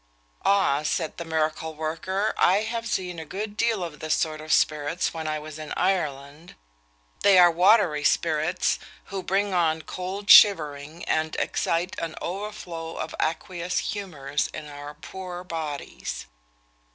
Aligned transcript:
'Ah,' 0.43 0.81
said 0.81 1.17
the 1.17 1.23
miracle 1.25 1.75
worker, 1.75 2.33
'I 2.39 2.61
have 2.61 2.87
seen 2.87 3.19
a 3.19 3.23
good 3.23 3.55
deal 3.55 3.83
of 3.83 3.99
this 3.99 4.15
sort 4.15 4.41
of 4.41 4.51
spirits 4.51 5.13
when 5.13 5.27
I 5.27 5.37
was 5.37 5.59
in 5.59 5.71
Ireland. 5.77 6.55
They 7.21 7.37
are 7.37 7.51
watery 7.51 8.03
spirits, 8.03 8.79
who 9.13 9.21
bring 9.21 9.53
on 9.53 9.83
cold 9.83 10.27
shivering, 10.31 11.05
and 11.05 11.35
excite 11.35 11.93
an 11.99 12.15
overflow 12.19 12.95
of 12.97 13.13
aqueous 13.19 13.77
humours 13.93 14.47
in 14.47 14.67
our 14.67 14.95
poor 14.95 15.43
bodies.' 15.43 16.25